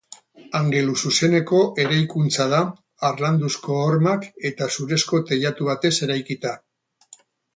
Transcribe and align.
Angeluzuzeneko 0.59 1.59
eraikuntza 1.83 2.47
da, 2.53 2.61
harlanduzko 3.09 3.77
hormak 3.83 4.25
eta 4.53 4.69
zurezko 4.77 5.23
teilatu 5.31 5.71
batez 5.71 5.93
eraikita. 6.09 6.57